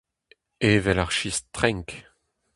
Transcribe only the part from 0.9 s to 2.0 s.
ar sistr trenk.